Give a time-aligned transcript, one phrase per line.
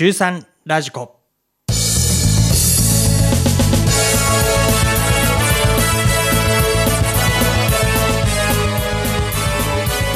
[0.00, 1.20] 中3ラジコ。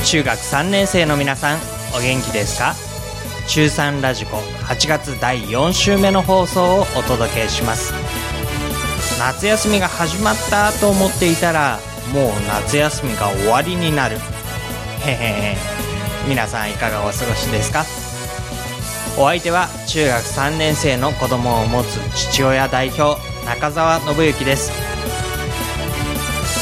[0.06, 1.58] 中学3年生の皆さん、
[1.94, 2.74] お元気ですか？
[3.46, 7.92] 中3ラジコ8月第4週目の放送をお届けします。
[9.18, 11.78] 夏休みが始まったと思っていたら、
[12.14, 14.16] もう夏休みが終わりになる。
[15.04, 15.56] へへへ。
[16.26, 17.84] 皆さんいかがお過ごしですか？
[19.16, 24.72] お相手は中学3年生の子供を持つ父親代表中澤信之です。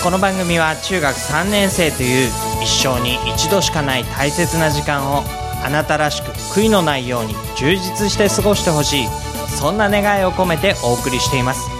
[0.02, 2.28] この番組は中学3年生という
[2.62, 5.22] 一生に一度しかない大切な時間を
[5.64, 9.06] あなたらしく悔いのないように充実して過ごしてほしい。
[9.48, 11.70] そんな願いを込めてお送りしています。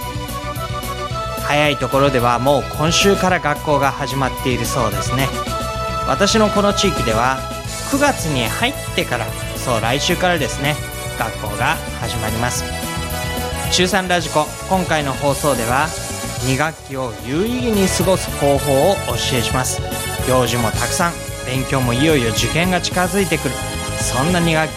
[1.43, 5.27] 早いところではもう今週から学校が始まっているそうですね。
[6.07, 7.37] 私のこの地域では
[7.91, 9.27] 9月に入ってから
[9.63, 10.75] そう来週からですね
[11.17, 12.63] 学校が始まります。
[13.71, 15.87] 中3ラジコ今回の放送では
[16.45, 19.81] 2学期を有意義に過ごす方法をお教えします。
[20.27, 21.13] 行事もたくさん
[21.45, 23.55] 勉強もいよいよ受験が近づいてくる。
[23.99, 24.73] そんな2学期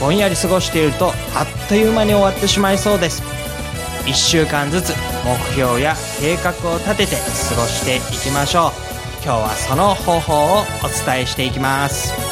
[0.00, 3.22] ぼんやり過ごしているとあっという間に終わってしまいそうです。
[4.06, 8.72] 1週間ずつ目標や計画を立てて過ごしていきましょう。
[9.24, 10.64] 今日はその方法をお
[11.04, 12.29] 伝えしていきます。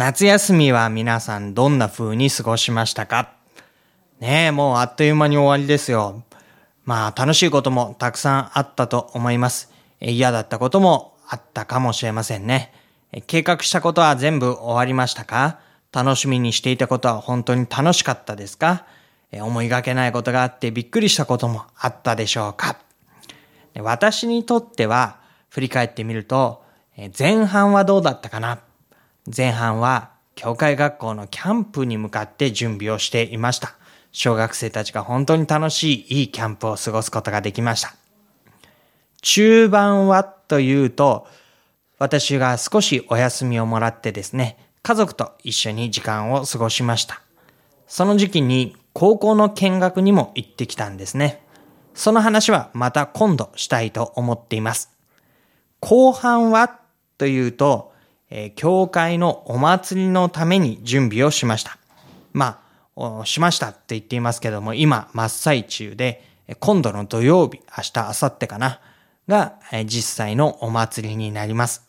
[0.00, 3.34] 夏休みは皆さんどんな風に過ごしましたか？
[4.18, 6.22] ねえ、もうあっという間に終わりですよ。
[6.86, 9.70] まあ楽しいこともたくさんあったと思います。
[10.00, 12.72] 嫌だったこともあったかもしれませんね。
[13.26, 15.60] 計画したことは全部終わりましたか？
[15.92, 18.86] 楽しみにしていたことは本当に楽しかったですか？
[19.34, 22.78] 思いがけないことがあってびっくりしたこともあったでしょうか？
[23.78, 25.18] 私にとっては
[25.50, 26.64] 振り返ってみると
[27.18, 28.60] 前半はどうだったかな？
[29.26, 33.76] 前半は教会学校のキャンプに向かって準備をしていました。
[34.12, 37.94] 小学生たちが本当に楽しいいいキャンプを過ごすことができました。
[39.22, 41.26] 中盤はというと、
[41.98, 47.20] 私が少しお休みをもらってですね、家族と一緒に時間を過ごしました。
[47.86, 51.44] その時期に高校の見学にも行ってきたんですね。
[51.92, 54.90] その話はまた今度したいと思っています。
[55.80, 56.80] 後半は
[57.18, 57.89] というと、
[58.30, 61.78] え、教会のお祭りのために準備をしました。
[62.32, 62.60] ま
[62.96, 66.24] あ、しましたって言っていますけども、今、真っ最中で、
[66.60, 68.80] 今度の土曜日、明日、明後日かな、
[69.28, 71.88] が、え、実際のお祭りになります。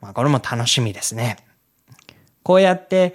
[0.00, 1.36] まあ、これも楽しみですね。
[2.42, 3.14] こうやって、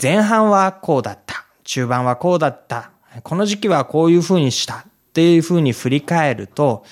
[0.00, 1.46] 前半はこうだった。
[1.64, 2.90] 中盤はこうだった。
[3.22, 4.78] この時期はこういう風にした。
[4.78, 4.82] っ
[5.12, 6.84] ていう風に振り返ると、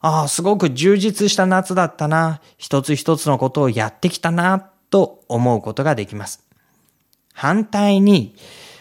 [0.00, 2.40] ああ、すごく充実した夏だったな。
[2.56, 4.70] 一つ一つのことをやってきたな。
[4.90, 6.44] と思うことができます。
[7.32, 8.34] 反対に、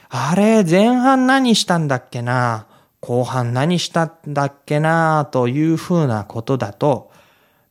[0.10, 2.68] あれ、前半何したんだっけな？
[3.02, 5.28] 後半何したんだっけな？
[5.32, 7.12] というふうなことだと、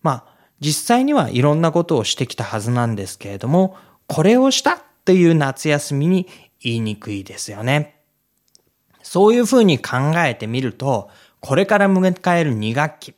[0.03, 0.25] まあ、
[0.61, 6.29] 実際にはいろんなことをしてきたはずなんですけれども、これをしたという夏休みに
[6.61, 8.01] 言いにくいですよね。
[9.03, 13.15] そういうふうに考えてみると、これから迎える2学期、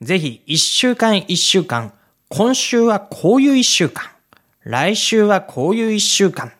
[0.00, 1.92] ぜひ1週間1週間、
[2.28, 4.10] 今週はこういう1週間、
[4.64, 6.52] 来週はこういう一週間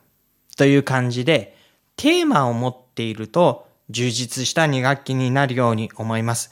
[0.56, 1.56] という感じで
[1.96, 6.50] テーマを持っていると充実した2学期になるように思います。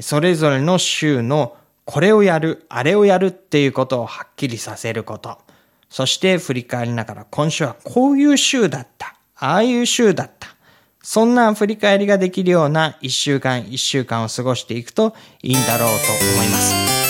[0.00, 5.38] それぞれの週のこれをやる、あれをやるっていうことをはっきりさせること。
[5.88, 9.16] そして振り返りながら今週はこういう週だった。
[9.36, 10.48] ああいう週だった。
[11.02, 17.07] そんな振り返りができるような1週間1週間を過ごしていくといいんだろうと思います。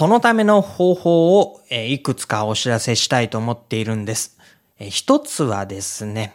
[0.00, 4.38] そのための方法をいくつかお知らせしたいと思っているんです。
[4.78, 6.34] 一つはですね、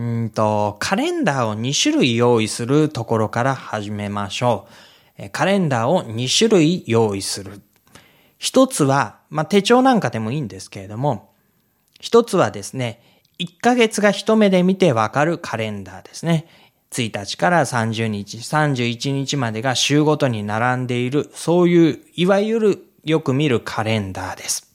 [0.00, 4.66] うんと、カレンダーを2種類用意するところから始めましょ
[5.16, 5.30] う。
[5.30, 7.60] カレンダーを2種類用意する。
[8.38, 11.30] 一つは、まあ、手帳なんかでもいいんですけれども、
[12.00, 13.00] 一つはですね、
[13.38, 16.48] 1ヶ月が一目で見てわかるカレンダーですね。
[16.90, 24.74] 1日から30日、31日までが週ごとに並んでいる、そういう、いわゆるよく見るカレンダーです。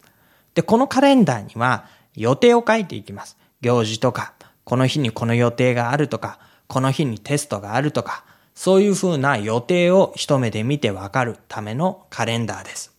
[0.53, 1.85] で、このカレンダーには
[2.15, 3.37] 予定を書いていきます。
[3.61, 4.33] 行事とか、
[4.63, 8.23] この日にこの予定があるとか、この日にテストがあるとか、
[8.53, 12.93] そういうふうな予定を一目で見てわかるためのカレンダーです。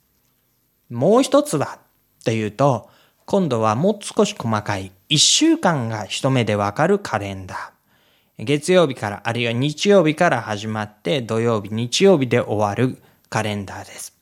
[0.88, 1.78] もう一つは、
[2.24, 2.90] というと、
[3.26, 8.44] 今度はもう少し細かい1週間が一目でわかるカレンダー。
[8.44, 14.19] 月曜日からあるいは日曜日から始まって土曜日、日曜日で終わるカレンダーです。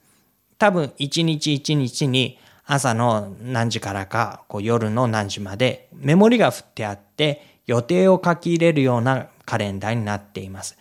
[0.58, 10.76] 多分一日一日に朝の何時からかこう夜の何時までメモリが振ってあって予定を書き入れるようなカレンダーになっています。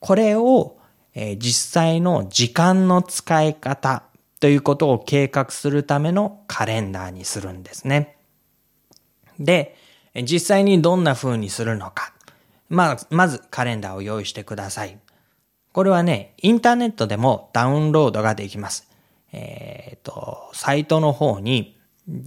[0.00, 0.76] これを、
[1.14, 4.02] えー、実際の時間の使い方
[4.40, 8.16] ということを計画するためのカレンダーにするんですね。
[9.38, 9.76] で、
[10.14, 12.12] 実際にどんな風にするのか。
[12.68, 14.98] まあ、まずカレンダーを用意してください。
[15.72, 18.91] これはね、インターネットでもダウンロードができます。
[19.32, 21.78] えっ、ー、と、サイトの方に、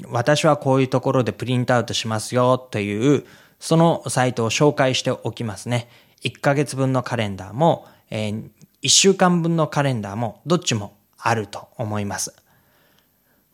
[0.07, 3.25] 私はこういうところでプリントアウトしますよという、
[3.59, 5.87] そのサイトを紹介しておきますね。
[6.23, 8.49] 1ヶ月分のカレンダーも、えー、
[8.81, 12.35] 1週間分のカレンダーも、どっちもあると思います。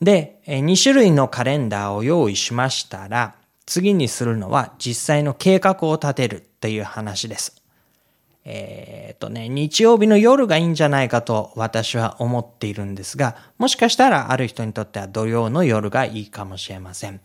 [0.01, 7.60] で、2種類のカレンダーを用意しましたら、次にするのは実際の計画を立てるという話です。
[8.43, 17.19] えっ、とね、日曜日の夜がいいんじゃないかと私は思っているんですが、もしかしたらある人にとっては土曜の夜がいいかもしれません。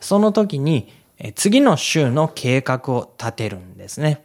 [0.00, 0.92] その時に、
[1.34, 4.24] 次の週の計画を立てるんですね。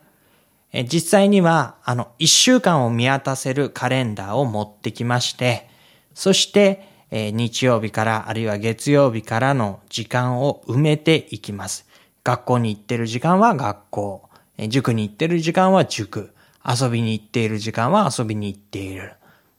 [0.92, 5.68] 実際には、あの、一週間を見渡せるカレンダーを持ってきまして、
[6.14, 11.88] そして、日曜日からあるいは月曜日からの時間を埋めていきます。
[12.24, 14.29] 学校に行ってる時間は学校、
[14.68, 16.34] 塾に行ってる時間は塾、
[16.66, 19.14] 遊びに行っている時間は遊びに行っている。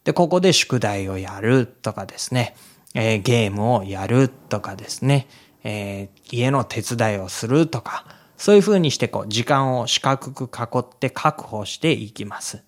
[0.04, 2.54] で、ここで宿題をやるとかですね、
[2.94, 5.28] えー、ゲームをやるとかですね、
[5.64, 8.04] えー、家の手伝いをするとか、
[8.36, 12.62] そういうふうにしてこう時間を四角く囲って確保していきます。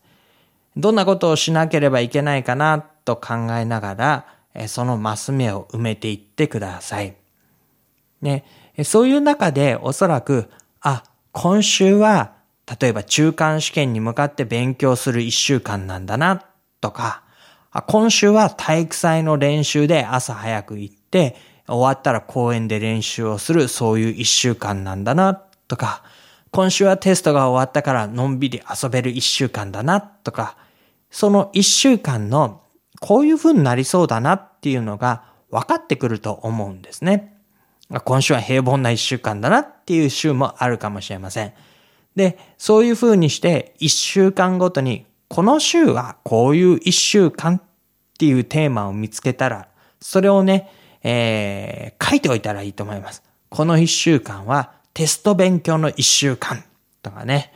[0.76, 7.16] どんなことをしなければいけないかなと考えながらえ、そのマス目を埋めていってください。
[8.20, 8.44] ね、
[8.84, 10.50] そういう中でおそらく、
[10.80, 12.34] あ、今週は
[12.80, 16.44] 例えば中間試験に向かって勉強する一週間なんだな
[16.80, 17.22] とか、
[17.86, 21.36] 今週は体育祭の練習で朝早く行って、
[21.66, 25.34] 終わったら公園で練習をするそういう一週間なんだな
[25.68, 26.02] とか、
[26.50, 30.56] 今週はテストが終わったからのんびり遊べる一週間だなとか、
[31.10, 32.62] その一週間の
[33.00, 37.41] こういう風になりそうだなっていうのが分かってくると思うんですね。
[38.00, 41.52] 今週は平凡な一週間だなっていう週もあるかもしれません。
[42.16, 47.62] で、そういう風にして一週間ごとにこの週はこういう一週間っ
[48.18, 49.68] ていうテーマを見つけたら、
[50.00, 50.70] それをね、
[51.02, 53.22] えー、書いておいたらいいと思います。
[53.48, 56.62] この一週間はテスト勉強の一週間
[57.02, 57.52] とかね、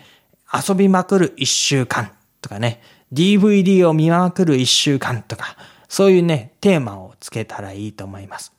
[0.52, 2.80] 遊びまくる一週間とかね、
[3.12, 5.56] DVD を見まくる一週間とか、
[5.86, 8.55] そういうね、テーマをつけたらいいと思います。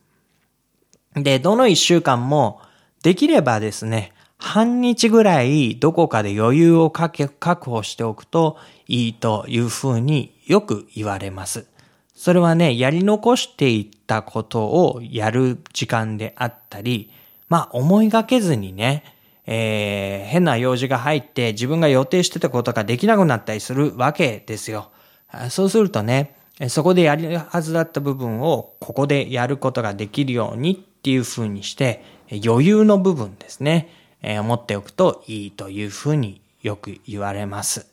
[1.24, 2.62] で、どの一週間も、
[3.04, 11.68] できればですね、半日ぐらいどこかで余裕を確保しておくといいというふうによく言われます。
[12.16, 17.12] それはね、やり残していったことをやる時間であったり、
[17.50, 19.04] まあ思いがけずにね、
[19.46, 24.92] えー、変な用事が入って自分が予定してたことができなくなったりするわけですよ。
[25.50, 26.36] そうするとね、
[26.70, 32.04] そこでやるはずだった部分をここでやることができるようにっていうふうにして
[32.46, 33.90] 余裕の部分ですね、
[34.22, 37.88] えー、持っておくといいというふうによく言われます。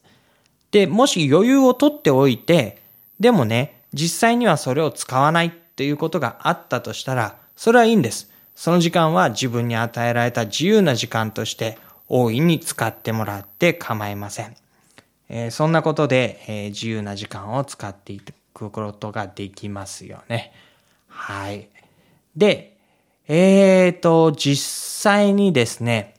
[0.72, 2.82] で、もし余裕を取っておいて、
[3.20, 8.32] でもね、実際にはそれを使わないっていうことがあったとしたら、それはいいんです。
[8.56, 14.56] その時間は自分に与えられた自由な時間として大いに使ってもらって構いません。
[15.28, 20.52] えー、そんなことで、えー、自由な時間を使っていくことができますよね。
[21.06, 21.68] はい。
[22.36, 22.73] で、
[23.26, 26.14] えーと、実際にですね、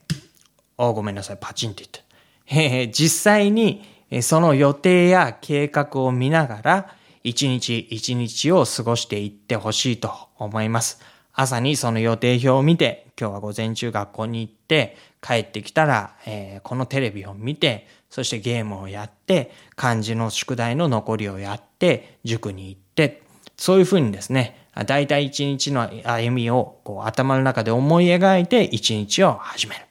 [0.78, 2.02] おごめんなさい、パチンって言った。
[2.48, 3.84] えー、実際に
[4.22, 11.00] その予定や計画を見ながら、一日一日を過ごしていってほしいと思います。
[11.34, 23.22] 朝にその予定表を見て、今日は午前中学校に行って、帰ってきたら、えー、このテレビを見て、そしてゲームをやって、漢字の宿題の残りをやって、塾に行って、
[23.58, 29.82] そういうふうにですね、だいたい一日の歩みをこう頭の中で思い描いて一日を始める。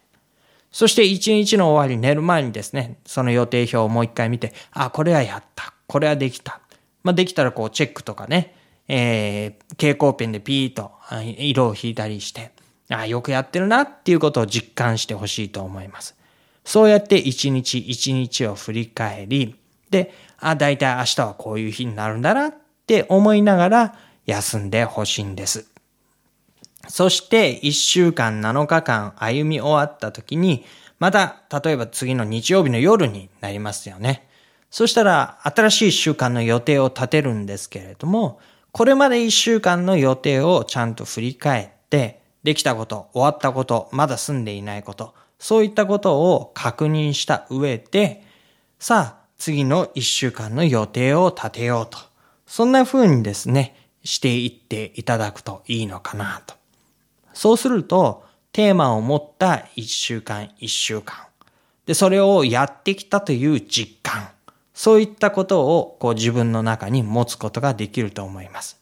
[0.71, 5.73] そして一日の終わり、寝る前にですね、その予定表をもう一回見て、あ、これはやった。
[5.87, 6.61] これはできた。
[7.05, 8.57] まあ、できたらこうチェックとかね、
[8.89, 10.91] えー、蛍光ペンでピーと
[11.39, 12.51] 色を引いたりして、
[12.89, 16.17] あよくやってるなっていうことを実感してほしいと思います。
[16.65, 19.55] そうやって一日一日を振り返り、
[19.91, 22.55] で、あ、だいたい明日はこういう日になるんだなっ
[22.87, 25.67] て思いながら休んでほしいんです。
[26.89, 30.65] そして一週間7日間歩み終わった時に、
[30.99, 34.29] また、例えば次の日曜日の夜になりますよね。
[34.71, 38.41] そしたら、新しい週間の予定を立てるんですけれども、
[38.73, 48.25] これまで一週間の予定をちゃんと振り返って、できたこと、終わったこと、まだ済んでいないこと、そういったことを確認した上で、
[48.79, 51.99] さあ、次の一週間の予定を立てようと。
[52.47, 56.55] そんな風にですね、していっていただくといいのかなと。
[57.33, 61.17] そうすると、テーマを持った一週間一週間。
[61.87, 64.29] で、それをやってきたという実感。
[64.75, 68.81] そういったことをこう自分の中に持つことができると思います。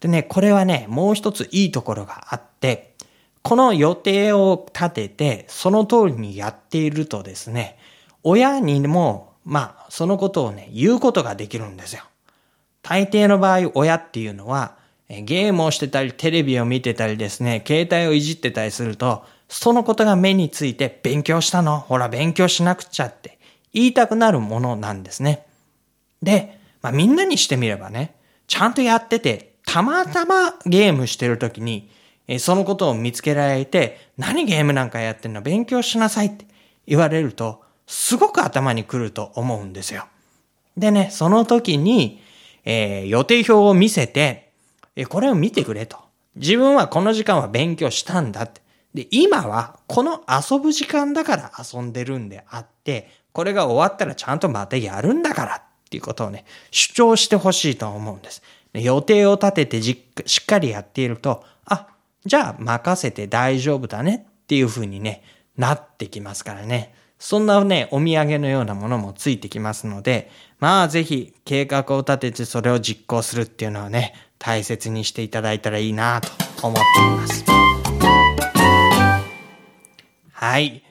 [0.00, 2.94] でね、これはね、もう一ついいところがあって、
[3.42, 7.78] この予定を立てて、その通りにやっているとですね、
[8.22, 12.02] 親にも、まあ、そのことをね、言うことができるんですよ。
[12.82, 14.76] 大抵の場合、親っていうのは、
[15.08, 21.80] ゲームをしてたり、テレビを見てたりですね、携帯をいじってたりすると、そのことが目について、勉強したの？
[21.80, 23.38] ほら、勉強しなくちゃって
[23.72, 25.46] 言いたくなるものなんですね。
[26.22, 28.14] で、まあ、みんなにしてみればね、
[28.46, 31.90] ちゃんとやってて、たまたまゲームしてる時に、
[32.38, 35.40] そのことを見つけられて、何ゲームなんかやってんの？
[35.40, 36.44] 勉強しなさいって
[36.86, 40.04] 言われると、すごく頭に来ると思うんですよ。
[40.76, 42.22] でね、その時に、
[42.70, 44.52] えー、予定表を見せて、
[44.94, 45.96] えこれを見てくれと。
[46.36, 48.60] 自分はこの時間は勉強したんだって。
[48.92, 58.42] で、今はこの遊ぶ時間だから遊んでるんであって、これが終わったらちゃんとまたやるんだからっていうことをね、主張してほしいと思うんです。
[58.74, 61.88] 予定を立ててじしっかりやっていると、あ、
[62.26, 65.22] じゃあ任せて大丈夫だねっていう風にね、
[65.56, 66.94] なってきますからね。
[67.18, 76.28] そんなね、お土産のようなものもついてきますので、まあぜひ計画を立ててそれを実行するっていうのはね、大切にしていただいたらいいなと
[76.66, 77.44] 思っています。
[80.32, 80.84] はい。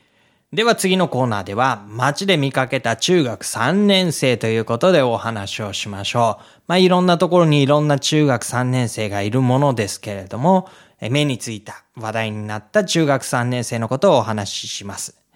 [0.52, 6.44] では次のコーナーでは街で見かけた中学3年生ということでお話をしましょう。
[6.68, 10.70] まあいろんなところにいろんな中学3年生がいるものですけれども、
[11.00, 15.27] 目についた話題になった中学3年生のことをお話しします。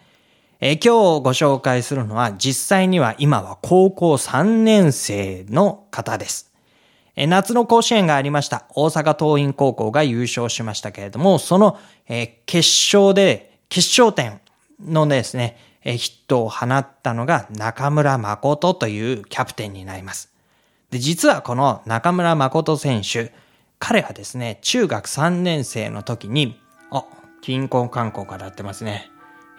[0.64, 6.54] え今日ご紹介するのは実際には今は高校3年生の方です。
[7.16, 8.66] え夏の甲子園がありました。
[8.76, 14.40] 大阪桐蔭高校が優勝しましたけれども、その、え決勝で、決勝点
[14.80, 20.32] のですね、えヒットを放ったのが中村誠というキャプテンになります。
[20.92, 23.34] で、実はこの中村誠選手、
[23.80, 27.04] 彼はですね、中学3年生の時に、あ、
[27.42, 29.11] 金婚観光からやってますね。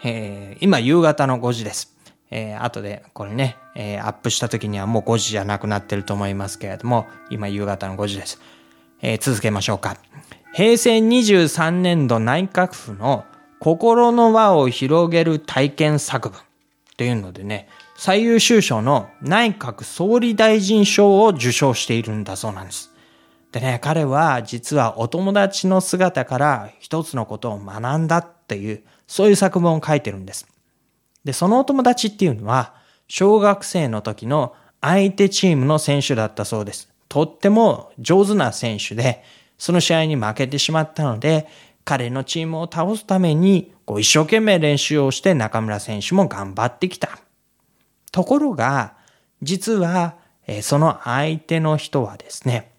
[0.04, 1.94] えー、今夕方の5時です。
[2.30, 8.40] えー、後でこれね、えー、アップした時にはもう5時じゃなくなってると思いますけれども、今夕方の5時です。
[9.02, 9.96] えー、続けましょうか。
[10.54, 13.24] 平成23年度内閣府の
[13.58, 16.40] 心の輪を広げる体験作文
[16.96, 22.92] というのでね、最優秀賞の内閣総理大臣賞を受賞しているんだそうなんです。
[23.52, 30.46] でね、彼は実はお友達の姿から一つのことを学んだっていう、そういう作文を書いてるんです。
[31.24, 32.74] で、そのお友達っていうのは、
[33.08, 36.88] 小学生の時の相手チームの選手だったそうです。
[37.08, 39.22] とっても上手な選手で、
[39.58, 41.46] その試合に負けてしまったので、
[41.84, 47.18] 彼のチームを倒すためにこう一生懸命練習をして中村選手も頑張ってきた。
[48.10, 48.94] ところが、
[49.42, 50.16] 実は、
[50.62, 52.71] その相手の人はですね、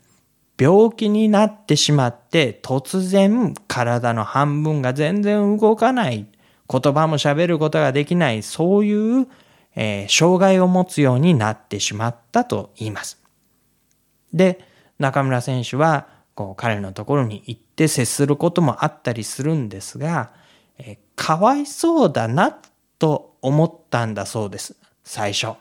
[0.59, 6.27] 病気になってしまって突然体の半分が全然動かない、
[6.69, 9.27] 言葉も喋ることができない、そういう、
[9.75, 13.21] えー、障害を持つようになってしまったと言います。
[14.33, 14.59] で、
[14.99, 20.31] 中村選手はこう彼のところに行って接することもあったりするんですが、
[20.77, 22.57] えー、かわいそうだな
[22.99, 24.75] と思ったんだそうです。
[25.03, 25.57] 最初。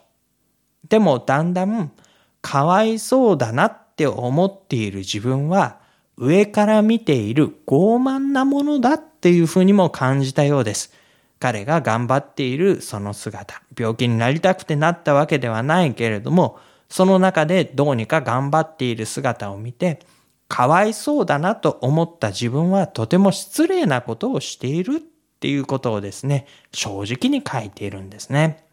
[0.89, 1.93] でもだんだん
[2.41, 5.79] かわいそうだなって思っている自分は
[6.17, 10.93] 上から見ている傲慢なものだっていうふうにも感じたようです。
[11.39, 16.59] 彼が頑張っているその姿、病気になりたくてなったわけではないけれども、
[16.89, 20.01] その中でどうにか頑張っている姿を見て、
[20.49, 25.01] かわいそうだなと思った自分はとても失礼なことをしているっ
[25.41, 28.65] ていうことをですね、正直に書いているんですね。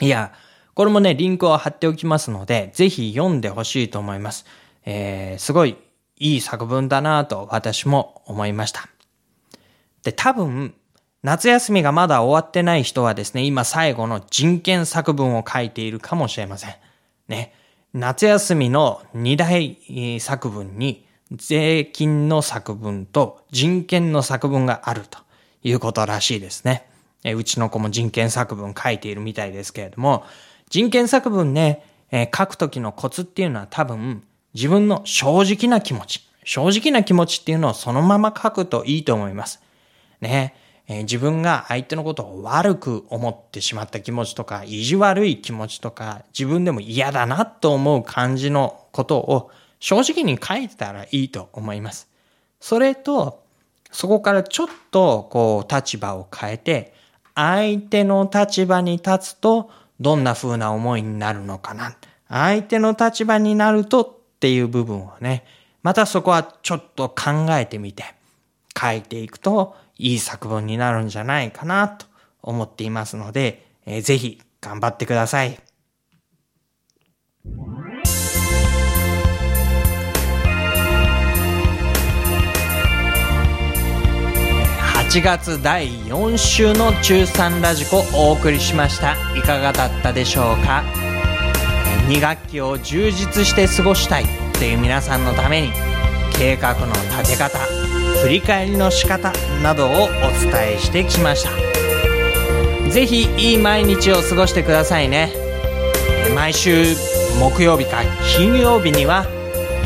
[0.00, 0.32] いや、
[0.74, 4.44] これもね、リンクを貼っておきますので、ぜひ読んでほしいと思います。
[4.84, 5.76] えー、すごい
[6.18, 8.88] いい作文だなと私も思いました。
[10.02, 10.74] で、多分、
[11.22, 16.74] 夏休みがまだ終わってない人はですね、今最後の人権作文を書いているかもしれません。
[17.28, 17.54] ね。
[17.94, 19.78] 夏休みの二大
[20.20, 25.20] 作文に税金の作文と人権の作文があると
[25.62, 26.86] いうことらしいですね。
[27.24, 30.24] うちの子も人権作文書いているみたいですけれども、
[30.74, 39.62] 人権作文ね、え書くときのコツっていうのは多分自分の正直な気持ち、正直な気持ちっていうのをそのまま書くといいと思います。
[40.20, 40.56] ね、
[40.88, 52.08] えー、自分が相手のことを悪く思ってしまった気持ちとか、意地悪い気持ちとか、自分でも嫌だなと思う感じのことを正直に書いてたらいいと思います。
[52.58, 53.44] それと、
[53.92, 56.94] そこからちょっとこう立場を変えて、
[57.36, 59.70] 相手の立場に立つと
[60.00, 61.96] どんな風な思いになるのかな。
[62.28, 65.44] 相手の立場になるとっていう部分をね、
[65.82, 68.04] またそこはちょっと考えてみて
[68.80, 72.06] 書いていくといい作文になるんじゃないかなと
[72.42, 75.58] 思っていますので、えー、ぜひ頑張ってください。
[85.14, 89.12] 8月第4週の中3ラジコお送りしました。
[89.38, 90.82] いかがだったでしょうか
[92.08, 94.24] ？2学期を充実して過ごしたい。
[94.54, 95.72] という皆さんのために
[96.36, 97.60] 計画の立て方
[98.24, 100.08] 振り返りの仕方などをお
[100.50, 101.50] 伝えしてきました。
[102.90, 105.32] 是非いい毎日を過ごしてくださいね。
[106.34, 106.86] 毎週
[107.38, 108.02] 木曜日か
[108.36, 109.26] 金曜日には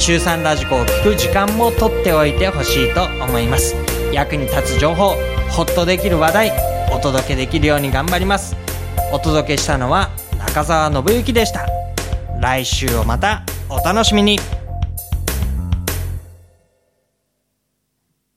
[0.00, 3.87] 中3ラジコを聞く時間も取っておいてほしいと思います。
[4.12, 5.10] 役に立つ情報
[5.50, 6.52] ホッとできる話題
[6.92, 8.56] お届けできるように頑張ります。
[9.12, 11.66] お届けしたのは中澤信之でした。
[12.40, 14.57] 来週をまたお楽しみに。